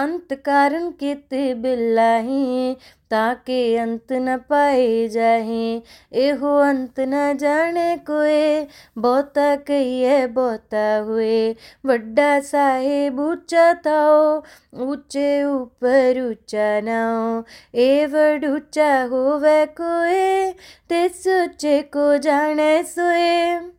अंत 0.03 0.33
कारण 0.45 0.89
कित 0.99 1.33
बिलाई 1.61 2.73
ताके 3.11 3.77
अंत 3.77 4.11
न 4.11 4.37
पाए 4.49 5.07
जाहे। 5.07 5.81
एहो 6.21 6.55
अंत 6.59 6.99
न 6.99 7.37
जाने 7.37 7.95
कोए 7.97 8.67
बोता 8.97 9.55
कही 9.55 10.01
है 10.01 10.27
बोता 10.27 10.85
हुए। 10.97 11.55
वड्डा 11.85 12.39
साहेब 12.39 13.19
ऊँचा 13.19 13.73
थाओ 13.73 14.43
ऊँचे 14.87 15.43
ऊपर 15.43 16.21
ऊँचा 16.21 16.69
नाओ। 16.81 17.43
एवड 17.75 18.45
ऊँचा 18.45 18.91
होवे 19.03 19.65
कोए, 19.81 20.51
ते 20.89 21.07
सोचे 21.09 21.81
को 21.81 22.17
जाने 22.17 22.83
सोए। 22.83 23.76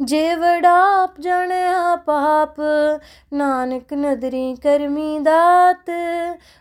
ਸੋਏ 0.00 0.06
ਜੇ 0.06 0.34
ਵਡਾਪ 0.34 1.20
ਜਣਿਆ 1.20 1.96
ਪਾਪ, 1.96 2.60
ਨਾਨਕ 3.32 3.94
ਨਦਰੀ 3.94 4.54
ਕਰਮੀ 4.54 5.18
ਦਾਤ, 5.18 5.90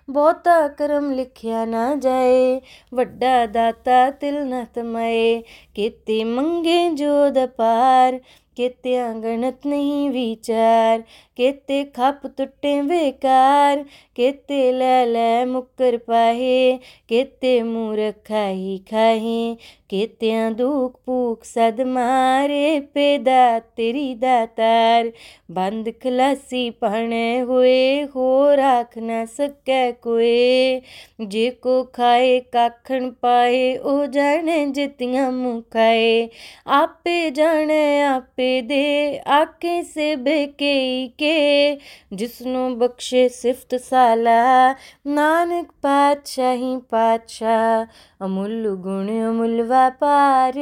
ਬਹੁਤਾ 0.10 0.68
ਕਰਮ 0.68 1.12
ਲਿਖਿਆ 1.12 1.66
ਨਾ 1.66 1.96
ਜਾਏ, 1.96 2.62
ਵੱਡਾ 2.94 3.46
ਦਾਤਾ 3.46 4.12
ਤਿਲ 4.12 4.46
ਨ 4.46 4.66
ਤਮਏ, 4.74 5.44
ਕੀਤੇ 5.76 6.24
ਮੰਗੇ 6.24 6.90
ਜੋ 6.90 7.30
ਦਪਾਰ 7.30 8.20
ਕਿਤਿਆਂ 8.56 9.16
ਗਣਤ 9.16 9.68
ਨਹੀਂ 9.68 10.10
ਵਿਚਾਰ 10.10 11.04
केते 11.38 11.84
खप 11.84 12.22
तुटे 12.26 12.82
बेकार, 12.82 13.86
केते 14.16 14.72
लाला 14.72 15.46
मुकर 15.46 15.98
पाहे, 15.98 16.78
केते 17.10 17.64
मूरख 17.64 18.14
खाही 18.28 18.78
खाहे, 18.78 19.56
केत्या 19.90 20.50
दुख 20.50 21.00
भूख 21.08 21.44
सद 21.44 21.82
मारे, 21.82 22.80
पेदा 22.80 23.60
तेरी 23.60 24.16
दातार। 24.16 25.12
बंद 25.52 25.94
खलासी 26.04 26.70
पहने 26.70 27.40
हुए 27.40 28.02
हो 28.02 28.56
राख 28.56 28.98
न 28.98 29.26
सकै 29.26 29.92
कोए। 29.92 30.82
जे 31.22 31.50
को 31.50 31.84
खाए, 31.84 32.40
काखण 32.40 33.10
पाए, 33.10 33.78
ओ 33.78 34.06
जाने 34.06 34.66
जितिया 34.68 35.32
मुँह 35.32 35.62
खाए। 35.62 36.30
आपे 36.68 37.32
जाने, 37.32 38.02
आपे 38.02 38.62
दे 38.62 39.18
आके 39.18 39.84
से 39.84 40.16
बेके 40.16 41.08
ਕੇ 41.24 41.80
ਜਿਸ 42.14 42.42
ਨੂੰ 42.42 42.80
ਬਖਸ਼ੇ 42.80 43.30
ਸਿਫਤ 43.30 43.76
ਸਾਲਾ। 43.76 44.76
ਨਾਨਕ 45.08 45.72
ਪਾਤਸ਼ਾਹੀ 45.82 46.78
ਪਾਤਸ਼ਾਹ 46.90 47.86
अमूल 48.24 48.66
गुण, 48.68 49.08
अमूल 49.08 49.62
व्यापार, 49.62 50.54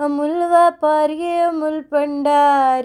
अमूल 0.00 0.48
વ્યાપાર 0.48 1.10
ये 1.10 1.40
अमूल 1.40 1.80
भंडार। 1.80 2.84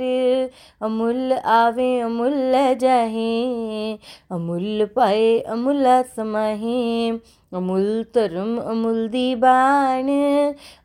अमूल 0.82 1.34
आवे, 1.34 2.00
अमूल 2.00 2.54
जाहे, 2.74 3.94
अमूल 4.32 4.86
पाए, 4.96 5.40
अमूल 5.40 5.84
समाहे। 6.16 7.12
अमूल 7.54 8.06
तरुम 8.16 8.58
अमूल 8.58 9.08
दीवान, 9.08 10.10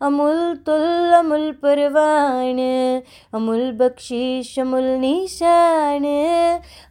अमूल 0.02 0.54
तुल, 0.54 1.12
अमूल 1.12 1.52
परवान। 1.52 2.56
अमूल 3.34 3.72
बख्शीश, 3.72 4.58
अमूल 4.58 4.82
निशान। 4.82 6.04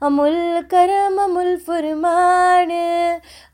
अमूल 0.04 0.62
करम, 0.62 1.24
अमूल 1.24 1.58
फुरमान। 1.58 2.70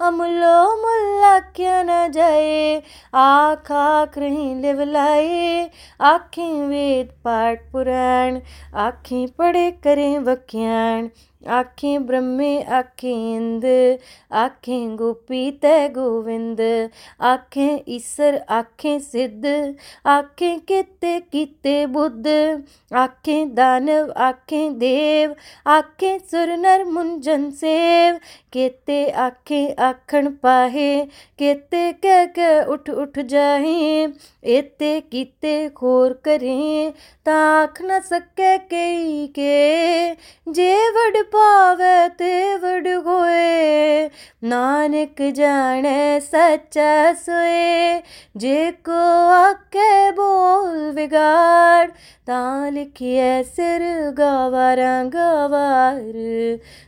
अमलो 0.03 0.55
मुल्ला 0.77 1.39
क्या 1.39 1.83
न 1.83 2.12
जाए? 2.12 2.81
आख 3.13 3.72
आख 3.72 4.17
रही 4.17 4.53
लिव 4.55 4.81
लाए 4.81 5.69
आखें 6.01 6.67
वेद 6.67 7.12
पाठ 7.24 7.62
पुराण। 7.72 8.39
आखें 8.75 9.27
पढ़े 9.27 9.72
करें 9.72 10.19
वख्याण 10.19 11.07
आँखें 11.48 12.06
ब्रह्मे, 12.06 12.64
आखें 12.64 13.36
इंद 13.36 13.66
आखें 14.32 14.96
गोपी 14.96 15.52
तै 15.52 15.90
गोविंद, 15.90 16.62
आखें 17.22 17.80
ईसर 17.88 18.38
आखें 18.50 19.00
सिद्ध, 19.00 19.76
आखें 20.06 20.60
किते 20.60 21.20
किते 21.20 21.86
बुद्ध, 21.88 22.28
आँखें 22.94 23.56
दानव, 23.56 24.12
आखें 24.12 24.78
देव, 24.78 25.36
आखें 25.68 26.20
सुर 26.20 26.56
नर 26.58 26.84
मुंजन 26.86 27.50
सेव, 27.52 28.20
केते 28.54 29.10
आँखें 29.10 29.76
आखण 29.76 30.30
पाहे, 30.44 31.06
केते 31.40 31.92
कह 31.94 32.26
के 32.26 32.64
उठ 32.66 32.90
उठ 32.90 33.20
जाहे, 33.20 34.04
एते 34.44 35.00
कीते 35.02 35.70
खोर 35.70 36.14
करें, 36.26 36.92
ताख 37.26 37.82
न 37.82 38.00
सके 38.00 38.58
कई 38.58 39.28
के, 39.28 40.14
जे 40.52 40.90
वड 40.90 41.24
ਵਡ 41.33 41.33
ਪਾਵੇ 41.33 42.09
ਤੇ 42.09 42.57
ਵਡ 42.57 42.87
ਹੋਏ 43.07 44.09
ਨਾਨਕ 44.45 45.23
ਜਾਣੈ 45.35 46.19
ਸੱਚਾ 46.21 47.12
ਸੋਏ 47.14 48.02
ਜੇ 48.37 48.71
ਕੋ 48.85 48.99
ਆਕੇ 49.35 50.11
ਬੋਲ 50.11 50.90
ਵਿਗਾੜ 50.90 51.88
ਤਾਂ 52.26 52.71
ਲਿਖਿਐ 52.73 53.43
ਸਿਰ 53.43 53.83
ਗਵਾਰਾਂ 54.11 55.05
ਗਵਾਰ 55.05 56.02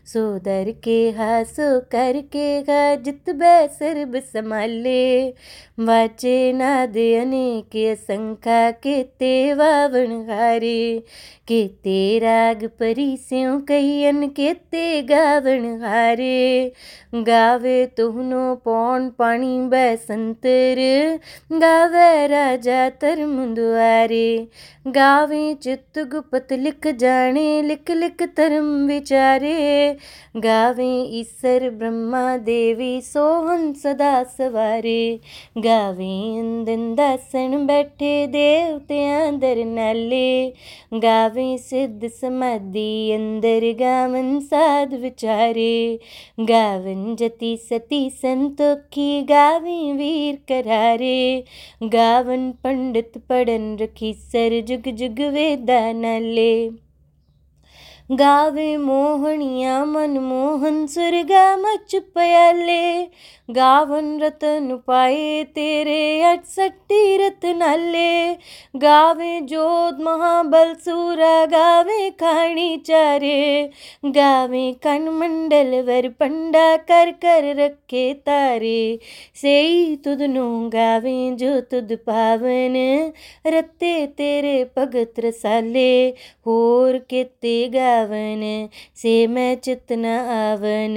ਸੋ 0.06 0.20
ਦਰ 0.38 0.72
ਕੇ 0.82 1.12
ਹਸੋ 1.12 1.80
ਕਰ 1.90 2.20
ਕੇ 2.32 2.62
ਗਾ 2.62 2.94
ਜਿਤ 2.96 3.30
ਬੈ 3.30 3.66
ਸਿਰ 3.68 4.04
ਬਸਮਾਲੇ 4.06 5.32
ਵਾਚੇ 5.80 6.52
ਨਾ 6.52 6.86
ਦੇ 6.86 7.22
ਅਨੇਕ 7.22 7.76
ਸੰਖਾ 8.06 8.70
ਕੀਤੇ 8.70 9.52
ਵਾਵਣ 9.52 10.12
ਹਾਰੇ 10.30 11.02
ਕੀਤੇ 11.46 12.20
ਰਾਗ 12.20 12.66
ਪਰੀ 12.78 13.16
ਸਿਉ 13.28 13.58
ਕਈਨ 13.60 14.28
કેતે 14.35 14.85
ગાવણહાર 15.07 16.21
ગાવે 17.25 17.77
તોહનો 17.97 18.43
पौन 18.65 19.09
पानी 19.19 19.53
બેસંતર 19.69 20.79
गावे 21.61 22.09
राजा 22.27 22.79
धर्म 23.01 23.35
दुआरे 23.55 24.27
गावे 24.95 25.43
ચિત્ત 25.61 25.97
गुपत 26.11 26.51
लिख 26.53 26.87
जाने, 26.99 27.45
लिख 27.61 27.91
लिख 27.91 28.21
ધर्म 28.37 28.67
विचारे, 28.87 29.53
गावे 30.37 30.89
ईसर 31.19 31.69
ब्रह्मा 31.69 32.21
देवी 32.39 32.89
सोहन 33.01 33.63
सदा 33.73 34.11
सवारे, 34.37 35.19
गावे 35.57 36.11
अंदन 36.39 36.83
दसन 36.95 37.65
बैठे 37.65 38.11
देवतियाँ 38.27 39.37
दर 39.39 39.63
नाले, 39.65 40.29
गावे 41.05 41.47
सिद्ध 41.57 42.09
समाधि 42.21 42.89
अंदर 43.11 43.71
गावन 43.79 44.24
मन 44.25 44.39
साध 44.39 44.93
विचारे। 44.93 45.99
गावन 46.39 47.15
जती 47.15 47.57
सती 47.57 48.09
संतोखी, 48.09 49.21
गावी 49.21 49.91
वीर 49.91 50.35
करारे। 50.35 51.43
गावन 51.83 52.51
पंडित 52.51 53.11
पढ़न 53.29 53.77
रखी, 53.81 54.13
सर 54.13 54.61
जुग 54.61 54.91
जुग 54.95 55.21
वेदान 55.33 56.05
ले। 56.21 56.84
गावे 58.11 58.77
मोहनिया 58.77 59.85
मनमोहन 59.85 60.85
सुरगा 60.87 61.57
मच 61.57 61.95
पयाले। 62.15 63.03
गावन 63.49 64.19
रतन 64.21 64.79
पाए 64.87 65.43
तेरे 65.43 66.21
अठसट्टी 66.21 67.17
रतनाले 67.17 68.33
गावे 68.75 69.41
जोत 69.41 69.97
महाबल 70.01 70.73
सूरा, 70.73 71.45
गावे 71.45 72.09
खाणी 72.09 72.77
चारे। 72.77 73.69
गावे 74.05 74.71
कनमंडल 74.83 75.73
वर 75.81 76.09
पंडा 76.09 76.77
कर 76.77 77.11
कर 77.11 77.55
रखे 77.55 78.13
तारे। 78.13 78.99
सेई 79.35 79.95
तुदनो 79.95 80.69
गावे 80.69 81.31
जो 81.31 81.59
तुद 81.61 81.97
पावन, 82.07 83.11
रते 83.47 84.07
तेरे 84.07 84.63
भगत 84.77 85.13
रसाले। 85.19 86.07
होर 86.47 86.97
केते 86.97 87.67
गा 87.67 87.94
पावन 87.95 88.69
से 88.95 89.15
मैं 89.27 89.55
चितना 89.55 90.15
आवन 90.31 90.95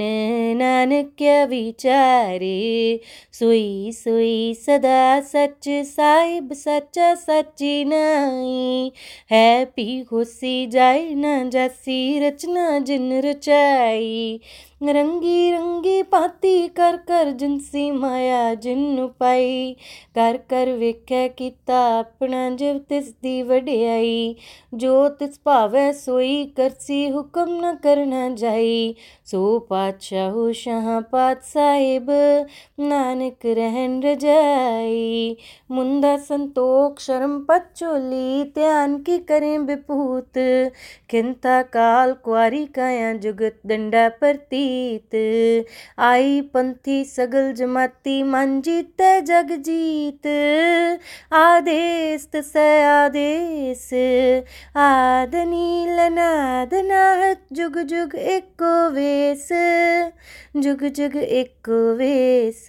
नानक्य 0.57 1.45
विचारे 1.45 2.99
सोई 3.33 3.91
सोई 3.93 4.53
सदा 4.55 5.19
सच 5.21 5.69
साहिब 5.87 6.53
सच्चा 6.53 7.13
सची 7.15 7.83
नाई 7.85 8.91
है 9.31 9.65
पी 9.65 9.87
होसी 10.11 10.67
ना 11.15 11.43
जैसी 11.49 11.99
रचना 12.19 12.79
जिन 12.79 13.11
रचाई 13.21 14.39
ਰੰਗੀ 14.87 15.51
ਰੰਗੀ 15.51 16.01
ਪਾਤੀ 16.03 16.67
ਕਰ 16.67 16.97
ਕਰ 16.97 17.31
ਜਿਨਸੀ 17.31 17.91
ਮਾਇਆ 17.91 18.55
ਜਿਨ 18.55 19.07
ਪਾਈ। 19.07 19.75
ਕਰ 20.15 20.39
ਕਰ 20.49 20.71
ਵੇਖੈ 20.71 21.27
ਕੀਤਾ 21.27 21.99
ਆਪਣਾ 21.99 22.49
ਜਿਵ 22.49 22.79
ਤਿਸ 22.79 23.13
ਦੀ 23.23 23.41
ਵਡਿਆਈ। 23.41 24.35
ਜੋ 24.73 25.09
ਤਿਸ 25.09 25.39
ਭਾਵੈ 25.43 25.91
ਸੋਈ 25.91 26.45
ਕਰਸੀ 26.55 27.11
ਹੁਕਮ 27.11 27.65
ਨ 27.65 27.75
ਕਰਨਾ 27.75 28.29
ਜਾਈ। 28.29 28.95
ਸੋ 29.25 29.59
ਪਾਤਸ਼ਾਹ 29.59 30.51
ਸ਼ਾਹ 30.51 31.01
ਪਾਤ 31.01 31.43
ਸਾਹਿਬ 31.43 32.11
ਨਾਨਕ 32.79 33.45
ਰਹਿਣ 33.45 34.01
ਰਜਾਈ। 34.03 35.35
ਮੁੰਦਾ 35.71 36.17
ਸੰਤੋਖ 36.17 36.99
ਸ਼ਰਮ 36.99 37.45
ਪਚੋਲੀ 37.45 38.43
ਧਿਆਨ 38.43 39.03
ਕੀ 39.03 39.17
ਕਰੇ 39.17 39.57
ਬਿਪੂਤ। 39.57 40.39
ਕਿੰਤਾ 41.07 41.63
ਕਾਲ 41.63 42.13
ਕੁਆਰੀ 42.13 42.65
ਕਾਇਆ 42.65 43.13
ਜੁਗਤ 43.13 43.53
ਦੰਡਾ 43.67 44.09
ਪ੍ਰਤੀਤ 44.09 44.68
जीत 44.69 45.15
आई 45.99 46.41
पंथी 46.41 47.03
सगल 47.05 47.53
जमाती 47.53 48.23
मन 48.23 48.61
जीत 48.61 49.01
जग 49.01 49.51
जीत। 49.51 50.27
आदेश 51.33 52.27
स 52.35 52.57
आदेश। 52.87 53.89
आद 54.75 55.35
नील 55.35 55.99
नाद 56.13 56.73
नाहत 56.73 57.41
जुग 57.51 57.79
जुग 57.79 58.15
एको 58.15 58.89
वेश। 58.89 59.49
जुग 60.55 60.83
जुग 60.83 61.15
एको 61.15 61.95
वेश। 61.95 62.67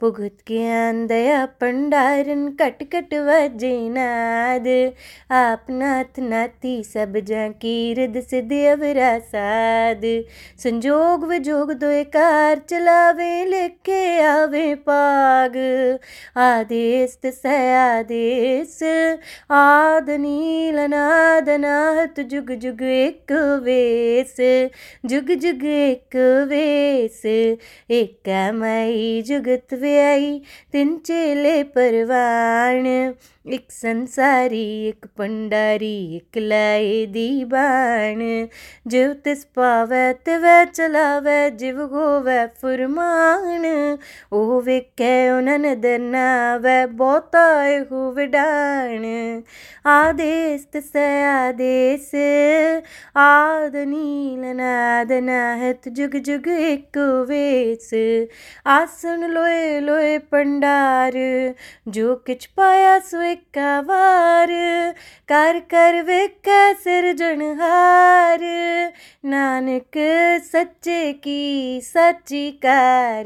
भुगत 0.00 0.38
ज्ञान 0.48 1.06
दया 1.06 1.44
भंडारन 1.46 2.48
कट 2.48 2.82
कट 2.82 3.14
वजे 3.14 3.88
नाद। 3.88 4.92
आप 5.30 5.66
नाथ 5.70 6.18
नाती 6.18 6.82
सब 6.84 7.18
जा 7.18 7.48
कीरद 7.48 8.20
सिद्ध 8.20 8.52
अवरा 8.52 9.18
साद। 9.18 10.02
संजो 10.58 11.13
जोग 11.14 11.24
विजोग 11.24 11.70
दुए 11.72 12.02
कार 12.04 12.60
चलावे 12.70 13.44
लेके 13.44 13.98
आवे 14.20 14.62
पाग। 14.88 15.56
आदेश 16.36 17.16
स 17.26 17.46
आदेश। 17.46 18.78
आद 19.50 20.10
नील 20.10 20.78
नाद 20.90 21.50
नाहत, 21.60 22.20
जुग 22.20 22.50
जुग 22.54 22.82
एक 22.84 23.32
वेस 23.62 24.34
जुग 25.06 25.30
जुग 25.36 25.64
एक 25.64 26.16
वेस 26.48 27.22
एक 27.90 28.32
मई, 28.54 29.22
जुगत 29.26 29.74
व्याई 29.74 30.40
तिन 30.72 30.96
चेले 31.06 31.62
परवाण। 31.70 32.90
एक 33.46 33.72
संसारी, 33.72 34.66
एक 34.88 35.06
पंडारी, 35.18 35.96
एक 36.16 36.38
लाए 36.38 37.04
दीवान 37.06 38.20
जो 38.86 39.02
तिस 39.14 39.44
पावत 39.56 40.28
वह 40.42 40.64
चला 40.64 41.03
जावे 41.04 41.38
जिव 41.60 41.80
होवे 41.92 42.38
फुरमान 42.60 43.64
ओ 44.32 44.60
विखे 44.66 45.14
उनन 45.30 45.64
दनावे 45.80 46.76
बोताए 46.98 47.76
हुवडान 47.90 49.04
आदेश 49.86 50.66
से 50.84 51.06
आदेश 51.24 52.10
आद 53.16 53.76
नील 53.88 54.44
नाद 54.56 55.12
नाहत 55.28 55.88
जुग 55.96 56.16
जुग 56.26 56.48
एक 56.50 56.98
वेस 57.28 57.90
आसन 58.76 59.28
लोए 59.30 59.80
लोए 59.80 60.16
पंडार 60.32 61.18
जो 61.88 62.14
किच 62.26 62.46
पाया 62.56 62.98
सो 63.10 63.22
वार 63.84 64.50
कर 65.28 65.58
कर 65.70 66.02
वे 66.06 66.26
कैसे 66.44 66.94
सृजनहार 66.94 68.40
नानक 69.24 69.96
सच्चे 70.46 70.93
की 71.12 71.80
सच्ची 71.80 72.50
कार। 72.50 73.24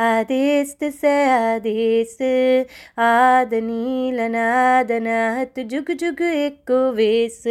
आदेश 0.00 0.76
से 0.82 1.24
आदेश 1.24 2.18
आद 2.22 3.46
आदनी 3.46 4.12
लनादनात 4.12 5.60
जुग 5.60 5.90
जुग 5.90 6.22
एक 6.22 6.70
वेश। 6.70 7.42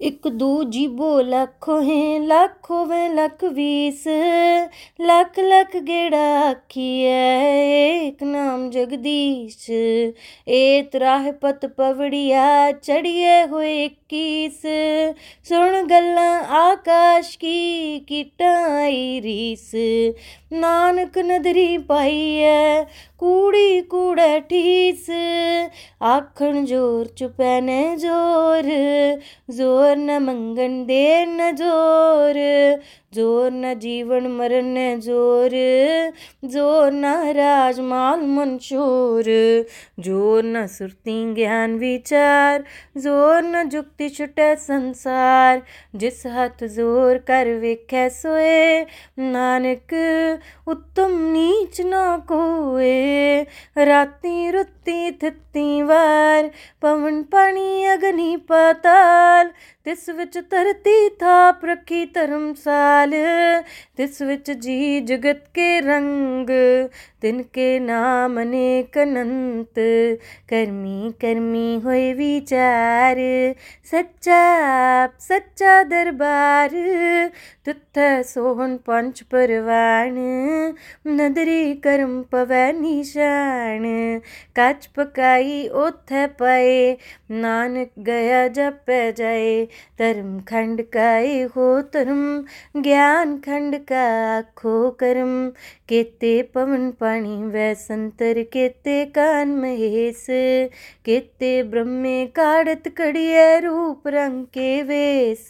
ਇੱਕ 0.00 0.28
ਦੂ 0.28 0.62
ਜੀਬੋ 0.64 1.20
ਲੱਖੋ 1.20 1.80
ਹੈ 1.80 2.18
ਲੱਖੋ 2.18 2.84
ਵੇ 2.84 3.08
ਲੱਖ 3.08 3.44
ਵੀਸ 3.44 4.06
ਲੱਖ 5.00 5.38
ਲੱਖ 5.38 5.76
ਗੇੜਾ 5.76 6.22
ਆਖੀਐ 6.40 7.10
ਏਕ 8.06 8.22
ਨਾਮ 8.22 8.70
ਜਗਦੀਸ਼ 8.70 9.70
ਏ 9.70 10.82
ਤਰਾਹ 10.82 11.30
ਪਤ 11.32 11.66
ਪਵੜੀਆ 11.66 12.72
ਚੜੀਏ 12.72 13.44
ਹੋਏ 13.46 13.90
21 14.14 14.66
ਸੁਣ 15.44 15.82
ਗੱਲਾਂ 15.82 16.42
ਆਕਾਸ਼ 16.60 17.36
ਕੀ 17.38 17.98
ਕੀਟਾਈ 17.98 19.20
ਰੀਸ 19.20 19.74
ਨਾਨਕ 20.52 21.18
ਨਦਰੀ 21.18 21.78
ਪਾਈਐ 21.78 22.84
ਕੂੜੀ 23.18 23.80
ਕੂੜਾ 23.80 24.38
ਠੀਸ 24.40 25.10
ਆਖਣ 26.02 26.64
ਜੋਰ 26.64 27.06
ਚੁਪੈ 27.06 27.60
ਨੇ 27.60 27.96
ਜੋਰ 27.96 28.70
ਜ਼ੋਰ 29.50 29.83
ज़ोर 29.85 29.97
न 29.97 30.17
मंगन 30.23 30.83
देर 30.85 31.27
न 31.27 31.51
ज़ोर 31.55 32.35
ज़ोर 33.15 33.51
न 33.51 33.73
जीवन 33.79 34.27
मरण 34.27 34.65
न 34.67 34.99
ज़ोर 34.99 35.51
ज़ोर 36.45 36.91
न 36.91 37.13
राजमाल 37.33 38.21
मंशोर 38.27 39.23
ज़ोर 39.99 40.43
न 40.43 40.65
सुरती 40.67 41.13
ज्ञान 41.33 41.75
विचार, 41.75 42.63
ज़ोर 42.97 43.41
न 43.43 43.63
जुक्ति 43.69 44.09
छुटे 44.09 44.55
संसार, 44.55 45.61
जिस 45.95 46.25
हथ 46.27 46.63
ज़ोर 46.67 47.17
कर 47.17 47.53
वेख 47.59 47.93
सोए, 48.13 48.81
नानक 49.19 49.93
उत्तम 50.67 51.17
नीच 51.31 51.81
ना 51.81 52.05
कोए, 52.31 53.41
राती 53.77 54.51
रुती 54.51 55.11
थिती 55.11 55.81
वार, 55.81 56.51
पवन 56.81 57.21
पानी 57.23 57.85
अग्नि 57.85 58.35
पाताल 58.49 59.51
ਤਿਸ 59.85 60.09
ਵਿੱਚ 60.09 60.37
ਧਰਤੀ 60.51 61.09
ਥਾਪ 61.09 61.65
ਰੱਖੀ 61.65 62.05
ਧਰਮਸਾਲ 62.05 63.11
ਤਿਸ 63.97 64.21
ਵਿੱਚ 64.21 64.51
ਜੀ 64.51 64.99
ਜਗਤ 65.01 65.43
ਕੇ 65.53 65.79
ਰੰਗ 65.81 66.49
तिनके 67.25 67.79
नाम 67.79 68.39
अनेक 68.41 68.97
अनंत। 68.97 69.73
कर्मी 70.49 71.11
कर्मी 71.21 71.81
होए 71.83 72.13
विचार। 72.13 73.15
सच्चा 73.91 74.41
सच्चा 75.19 75.83
दरबार। 75.83 76.69
तुथ 77.65 77.97
सोहन 78.23 78.77
पंच 78.77 79.21
परवान 79.21 80.15
नदरी 81.07 81.73
कर्म 81.73 82.21
पवे 82.23 82.71
निशान 82.73 83.83
काच 84.55 84.85
पकाई 84.85 85.67
ओथ 85.67 86.13
पाए। 86.39 86.97
नानक 87.31 87.89
गया 87.99 88.47
जप 88.47 88.85
जाए। 89.17 89.67
धर्म 89.99 90.39
खंड 90.39 90.81
काए 90.81 91.41
हो 91.41 91.81
धर्म। 91.81 92.45
ज्ञान 92.81 93.37
खंड 93.37 93.77
का 93.77 94.05
खो 94.41 94.91
कर्म। 94.91 95.49
केते 95.89 96.41
पवन 96.55 96.91
पा 96.91 97.14
वै 97.23 97.75
संतर 97.75 98.43
केते 98.43 99.05
कान 99.05 99.49
महेश 99.49 100.25
केते 101.05 101.63
ब्रह्मे 101.63 102.25
काड़त 102.25 102.87
कड़िए 102.87 103.59
रूप 103.59 104.07
रंग 104.07 104.45
के 104.45 104.81
वेश। 104.83 105.49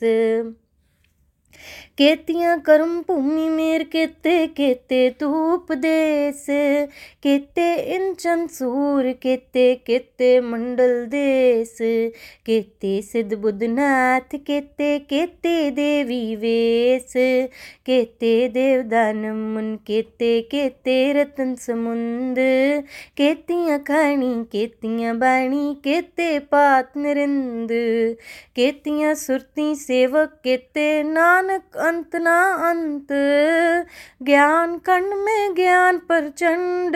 केतियाँ 1.97 2.57
कर्म 2.59 2.99
भूमि 3.07 3.47
मेर, 3.49 3.83
केते 3.83 4.35
केते 4.47 4.97
तू 5.19 5.27
उपदेश 5.53 6.45
केते 7.23 7.67
इंचन 7.95 8.45
सूर, 8.47 9.11
केते 9.21 9.63
केते 9.87 10.39
मंडल 10.39 11.05
देश 11.05 11.77
केते 12.45 13.01
सिद्ध 13.01 13.33
बुद्धनाथ, 13.33 14.35
केते 14.47 14.97
केते 14.99 15.69
देवी 15.71 16.35
वेश 16.35 17.13
केते 17.85 18.33
देवदान 18.47 19.25
मुन 19.53 19.75
केते 19.87 20.39
केते 20.51 20.97
रतन 21.13 21.55
समुंद, 21.55 22.39
केतियाँ 23.17 23.79
खानी 23.79 24.33
केतियाँ 24.51 25.15
बाणी, 25.17 25.73
केते 25.83 26.37
पात 26.51 26.97
नरिंद, 26.97 27.71
केतियाँ 28.55 29.15
सुरती 29.15 29.73
सेवक, 29.75 30.37
केते 30.43 30.87
नानक 31.03 31.77
अंत 31.87 32.15
ना 32.15 32.35
अंत, 32.69 33.07
ज्ञान 34.23 34.77
खंड 34.79 35.13
में 35.23 35.55
ज्ञान 35.55 35.97
प्रचंड 36.07 36.95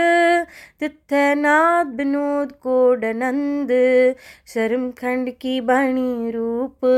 तिथै 0.79 1.23
नाद 1.35 1.95
विनोद 1.95 2.51
कोडनंद 2.63 3.71
शर्म 4.47 4.89
खंड 4.91 5.31
की 5.41 5.59
बाणी 5.61 6.31
रूप 6.31 6.91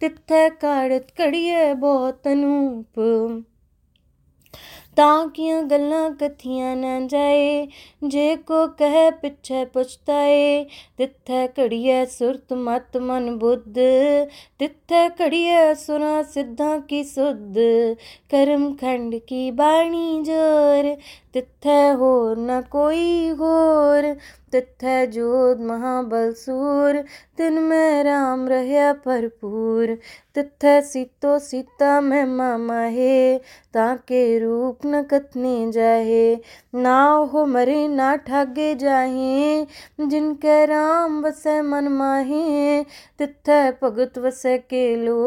तिथै 0.00 0.48
काड़त 0.62 1.12
कड़िए 1.18 1.74
बहुत 1.74 2.26
अनूप। 2.26 3.04
ਤਾਂ 4.95 5.27
ਕੀਆਂ 5.27 5.61
ਗੱਲਾਂ 5.63 6.09
ਕਥੀਆਂ 6.11 6.75
ਨਾ 6.75 6.99
ਜਾਏ 6.99 7.67
ਜੇ 8.03 8.35
ਕੋ 8.47 8.65
ਕਹੇ 8.77 9.09
ਪਿੱਛੇ 9.11 9.63
ਪੁੱਛਤਾਏ 9.65 10.63
ਤਿੱਥੈ 10.97 11.47
ਘੜੀਐ 11.59 12.03
ਸੁਰਤ 12.07 12.53
ਮਤ 12.53 12.97
ਮਨ 12.97 13.37
ਬੁੱਧ 13.37 13.79
ਤਿੱਥੈ 14.59 15.07
ਘੜੀਐ 15.21 15.73
ਸੁਨਾ 15.75 16.21
ਸਿੱਧਾਂ 16.23 16.79
ਕੀ 16.79 17.03
ਸੁਧ 17.03 17.57
ਕਰਮ 18.29 18.73
ਖੰਡ 18.75 19.15
ਕੀ 19.27 19.49
ਬਾਣੀ 19.51 20.21
ਜੋਰ 20.23 20.95
तिथै 21.36 21.78
होर 22.00 22.34
न 22.38 22.60
कोई 22.70 23.06
होर। 23.38 24.10
तिथै 24.52 25.06
जोत 25.06 25.62
महाबलसूर 25.68 26.98
तिन 27.38 27.58
में 27.62 28.04
राम 28.04 28.44
रहया 28.48 28.84
भरपूर। 29.06 29.90
तिथै 30.34 30.74
सीतो 30.82 31.32
सीता 31.38 31.90
महिमा 32.00 32.46
माहे 32.58 33.16
ताके 33.74 34.20
रूप 34.38 34.86
न 34.86 35.02
कथने 35.02 35.54
जाहे। 35.72 36.22
ना 36.74 36.94
हो 37.32 37.44
मरे 37.46 37.88
ना 37.88 38.14
ठागे 38.16 38.74
जाहे, 38.74 39.66
जिनके 40.06 40.56
राम 40.66 41.20
वसे 41.24 41.60
मन 41.62 41.88
माहे। 41.88 42.84
तिथै 43.18 43.60
भगत 43.82 44.18
वसै 44.18 44.56
के 44.58 44.84
लो 44.96 45.18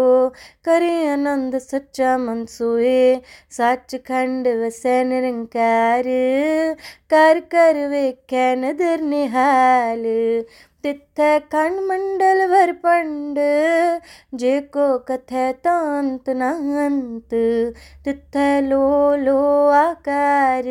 करे 0.64 0.94
आनंद 1.08 1.58
सच्चा 1.58 2.18
मन 2.18 2.46
सोए 2.46 3.22
सचखंड 3.52 4.48
वसै 4.64 4.98
निरंकार 5.04 5.99
प्यार 6.08 6.76
कर 7.10 7.40
कर 7.40 7.88
वेख्या 7.88 8.56
नदर 8.56 9.02
निहाल। 9.02 10.04
तिथै 10.84 11.40
खंड 11.40 11.80
मंडल 11.80 12.48
भर 12.48 12.72
पंड, 12.72 13.40
जे 14.36 14.62
को 14.62 14.98
कथै 15.00 15.54
तांत 15.54 16.30
न 16.30 16.42
अंत। 16.78 17.34
तिथै 18.06 18.62
लो 18.62 19.16
लो 19.16 19.68
आकार 19.70 20.64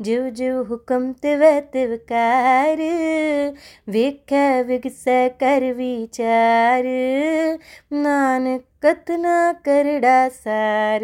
जिव 0.00 0.28
जिव 0.28 0.62
हुकम 0.62 1.12
तिव 1.12 1.60
तिवकार 1.72 2.78
वेख्या 3.88 4.60
विगसै 4.60 5.28
कर 5.28 5.72
विचार, 5.72 6.84
नानक 7.92 8.69
कतना 8.82 9.52
करड़ा 9.52 10.28
सार। 10.28 11.00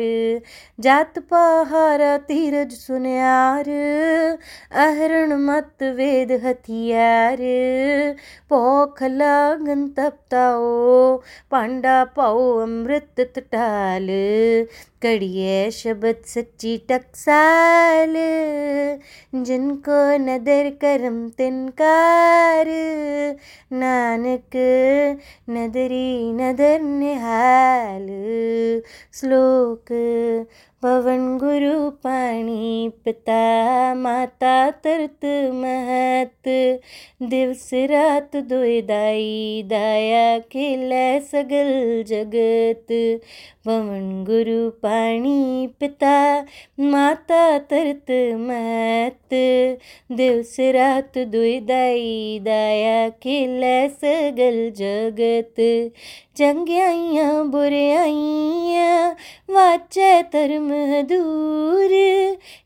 जात 0.81 1.19
पहारा 1.19 2.17
तीरज 2.19 2.73
सुनियार। 2.73 3.69
अहरण 4.73 5.33
मत 5.33 5.83
वेद 5.83 6.33
हथियार। 6.33 7.37
पौख 8.51 9.03
लागन 9.03 9.89
तपताओ, 9.89 11.17
पांडा 11.51 12.05
पाओ 12.05 12.59
अमृत 12.59 13.21
तटाल। 13.21 14.07
कड़िए 15.03 15.71
शब्द 15.71 16.17
सच्ची 16.27 16.79
टकसाल। 16.91 18.15
जिनको 19.35 20.19
नदर 20.19 20.71
करम 20.71 21.29
तिनकार। 21.29 22.67
नानक 23.73 24.57
नदरी 25.51 26.33
नदर 26.33 26.81
निहाल। 26.81 28.07
श्लोक 29.13 29.93
पवन 30.83 31.39
गुरु 31.39 31.91
पाणी 31.91 32.89
पिता, 33.05 33.95
माता 33.95 34.71
तरत 34.71 35.25
महत। 35.55 36.49
दिवस 37.23 37.71
रात 37.75 38.37
दोय 38.37 38.81
दाई, 38.81 39.63
दाया 39.67 40.39
खिलै 40.39 41.21
सगल 41.21 42.03
जगत। 42.07 43.21
पवन 43.67 44.25
गुरु 44.27 44.71
पाणी 44.71 45.67
पिता, 45.81 46.47
माता 46.81 47.59
तरत 47.59 48.11
महत। 48.39 49.35
दिवस 50.13 50.57
रात 50.61 51.19
दोय 51.19 51.61
दाई, 51.61 52.39
दाया 52.43 53.09
खिलै 53.09 53.89
सगल 53.89 54.71
जगत। 54.71 55.91
ਚੰਗਿਆਈਆਂ 56.36 57.44
ਬੁਰਿਆਈਆਂ 57.44 59.16
ਵਾਚੈ 59.52 60.22
ਧਰਮ 60.22 60.70
ਦੂਰ 61.04 61.90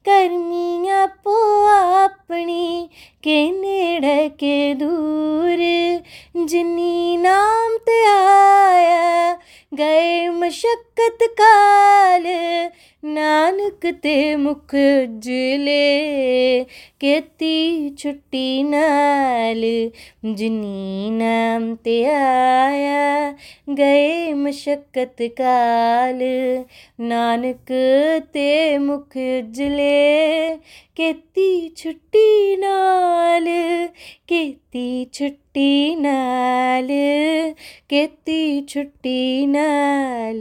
ਕਰਮੀ 0.05 0.89
ਆਪੋ 0.89 1.35
ਆਪਣੀ 1.67 2.89
ਕੇ 3.21 3.51
ਨੇੜੇ 3.51 4.29
ਕੇ 4.29 4.73
ਦੂਰ 4.73 5.57
ਜਿਨੀ 6.45 7.17
ਨਾਮ 7.17 7.77
ਤੇ 7.77 8.03
ਆਇਆ 8.07 9.35
ਗਏ 9.77 10.27
सकत 11.00 11.18
काल, 11.22 12.24
नानक 13.04 13.86
ते 13.86 14.36
मुख 14.36 14.74
उजले 14.74 16.64
केती 17.00 17.90
छुट्टी 17.98 18.62
नाल, 18.62 19.90
जिनी 20.34 21.10
नाम 21.10 21.74
ते 21.74 22.04
आया। 22.04 23.34
गए 23.68 24.34
मशक्कत 24.34 25.16
काल, 25.22 26.18
नानक 27.00 27.72
ते 28.34 28.78
मुख 28.78 29.16
उजले 29.16 30.56
केती 30.96 31.68
छुट्टी 31.76 32.56
नाल, 32.56 33.44
केती 34.28 35.04
छुट्टी 35.04 35.96
नाल, 35.96 36.88
केती 37.90 38.62
छुट्टी 38.62 39.46
नाल। 39.46 40.40